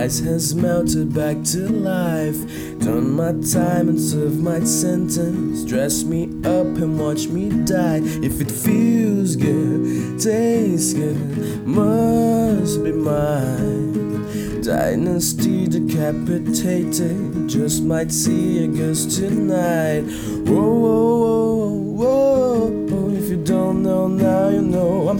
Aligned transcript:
ice 0.00 0.20
has 0.20 0.54
melted 0.54 1.14
back 1.14 1.36
to 1.44 1.68
life. 1.68 2.36
Turn 2.80 3.10
my 3.10 3.32
time 3.52 3.88
and 3.90 4.00
serve 4.00 4.40
my 4.40 4.60
sentence. 4.60 5.64
Dress 5.64 6.04
me 6.04 6.24
up 6.44 6.66
and 6.82 6.98
watch 6.98 7.28
me 7.28 7.50
die. 7.64 8.00
If 8.02 8.40
it 8.40 8.50
feels 8.50 9.36
good, 9.36 10.18
tastes 10.20 10.94
good, 10.94 11.66
must 11.66 12.82
be 12.82 12.92
mine. 12.92 14.62
Dynasty 14.62 15.68
decapitated. 15.68 17.48
Just 17.48 17.82
might 17.82 18.10
see 18.10 18.64
a 18.64 18.66
ghost 18.66 19.18
tonight. 19.18 20.02
Whoa, 20.48 20.78
whoa, 20.84 21.18
whoa, 21.18 21.29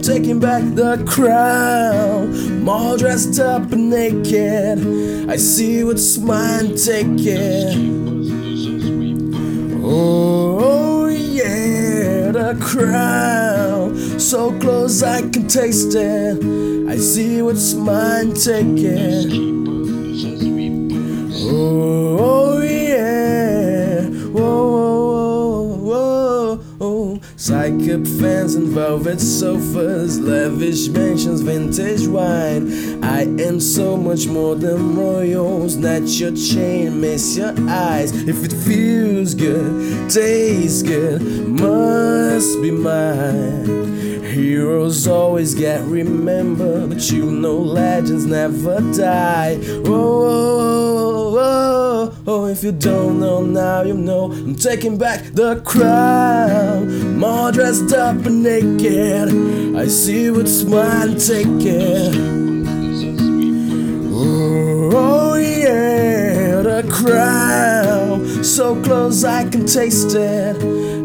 Taking 0.01 0.39
back 0.39 0.63
the 0.75 1.03
crown. 1.07 2.33
I'm 2.33 2.67
all 2.67 2.97
dressed 2.97 3.39
up 3.39 3.71
and 3.71 3.89
naked. 3.91 5.29
I 5.29 5.35
see 5.35 5.83
what's 5.83 6.17
mine, 6.17 6.75
take 6.75 7.05
it. 7.19 7.75
Oh, 9.83 11.07
yeah, 11.07 12.31
the 12.31 12.57
crown. 12.59 13.95
So 14.19 14.57
close 14.59 15.03
I 15.03 15.21
can 15.21 15.47
taste 15.47 15.95
it. 15.95 16.89
I 16.89 16.97
see 16.97 17.41
what's 17.43 17.73
mine, 17.75 18.33
take 18.33 18.79
it. 18.79 19.50
Oh, 26.83 27.17
whoa. 27.17 27.19
Psychic 27.35 28.07
fans 28.07 28.55
and 28.55 28.69
velvet 28.69 29.19
sofas, 29.19 30.19
lavish 30.19 30.87
mansions, 30.87 31.41
vintage 31.41 32.07
wine. 32.07 33.03
I 33.03 33.21
am 33.21 33.59
so 33.59 33.95
much 33.95 34.25
more 34.25 34.55
than 34.55 34.95
royal. 34.95 35.69
Snatch 35.69 36.19
your 36.19 36.35
chain, 36.35 36.99
miss 36.99 37.37
your 37.37 37.53
eyes. 37.69 38.11
If 38.27 38.43
it 38.43 38.53
feels 38.53 39.35
good, 39.35 40.09
tastes 40.09 40.81
good, 40.81 41.21
must 41.47 42.59
be 42.63 42.71
mine. 42.71 44.23
Heroes 44.23 45.07
always 45.07 45.53
get 45.53 45.81
remembered, 45.81 46.89
but 46.89 47.11
you 47.11 47.25
know 47.25 47.57
legends 47.57 48.25
never 48.25 48.79
die. 48.97 49.57
Whoa, 49.85 51.31
whoa, 51.31 51.31
whoa, 51.35 52.07
whoa, 52.31 52.45
if 52.45 52.63
you 52.63 52.71
don't 52.71 53.19
know 53.19 53.41
now, 53.41 53.81
you 53.81 53.93
know. 53.93 54.31
I'm 54.31 54.55
taking 54.55 54.97
back 54.97 55.19
the 55.33 55.61
crown. 55.65 56.89
I'm 56.89 57.23
all 57.23 57.51
dressed 57.51 57.93
up 57.93 58.25
and 58.25 58.43
naked. 58.43 59.75
I 59.75 59.87
see 59.87 60.31
what's 60.31 60.63
mine, 60.63 61.17
take 61.17 61.65
it. 61.65 62.15
Oh, 64.93 65.35
yeah, 65.35 66.61
the 66.61 66.83
crown. 66.89 68.43
So 68.43 68.81
close 68.81 69.23
I 69.25 69.49
can 69.49 69.65
taste 69.65 70.15
it. 70.15 70.55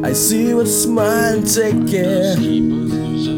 I 0.04 0.12
see 0.12 0.54
what's 0.54 0.86
mine, 0.86 1.42
take 1.42 1.92
it. 1.92 3.35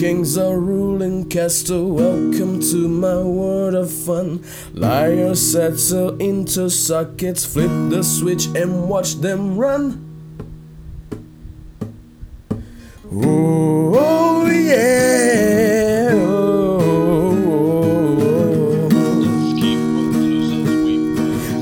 Kings 0.00 0.38
are 0.38 0.58
ruling 0.58 1.28
castle. 1.28 1.90
Welcome 1.90 2.60
to 2.72 2.88
my 2.88 3.20
world 3.20 3.74
of 3.74 3.92
fun. 3.92 4.42
Liars 4.72 5.52
settle 5.52 6.16
into 6.16 6.70
sockets. 6.70 7.44
Flip 7.44 7.70
the 7.90 8.02
switch 8.02 8.46
and 8.56 8.88
watch 8.88 9.16
them 9.16 9.58
run. 9.58 10.02
Oh, 13.12 13.94
oh, 13.94 14.46
yeah. 14.46 16.12
Oh, 16.14 16.80
oh, 17.50 18.88
oh. 18.88 18.88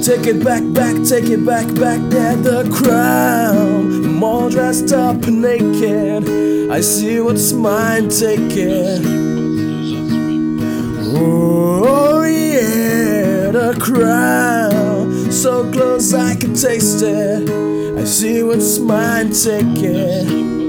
Take 0.00 0.28
it 0.28 0.44
back, 0.44 0.62
back, 0.72 0.94
take 1.04 1.24
it 1.24 1.44
back, 1.44 1.66
back 1.74 1.98
there, 2.08 2.36
the 2.36 2.70
crown. 2.72 4.04
I'm 4.04 4.22
all 4.22 4.48
dressed 4.48 4.92
up 4.92 5.26
naked. 5.26 6.57
I 6.70 6.80
see 6.82 7.18
what's 7.18 7.52
mine, 7.52 8.10
take. 8.10 8.52
Oh, 11.16 12.22
yeah, 12.24 13.50
the 13.50 13.74
crown. 13.80 15.32
So 15.32 15.70
close 15.72 16.12
I 16.12 16.34
can 16.34 16.52
taste 16.54 17.02
it. 17.02 17.48
I 17.98 18.04
see 18.04 18.42
what's 18.42 18.78
mine, 18.78 19.30
take. 19.30 20.67